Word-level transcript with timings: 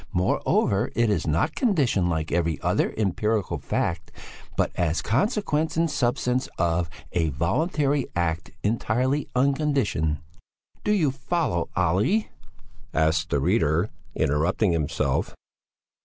Moreover, 0.13 0.91
it 0.95 1.11
is 1.11 1.27
not 1.27 1.53
conditioned 1.53 2.09
like 2.09 2.31
every 2.31 2.59
other 2.61 2.91
empirical 2.97 3.59
fact, 3.59 4.11
but 4.57 4.71
as 4.75 5.03
consequence 5.03 5.77
and 5.77 5.91
substance 5.91 6.49
of 6.57 6.89
a 7.11 7.29
voluntary 7.29 8.07
act 8.15 8.49
entirely 8.63 9.29
unconditioned.'" 9.35 10.17
"Do 10.83 10.91
you 10.91 11.11
follow, 11.11 11.69
Olle?" 11.75 12.23
asked 12.95 13.29
the 13.29 13.39
reader, 13.39 13.91
interrupting 14.15 14.71
himself. 14.71 15.35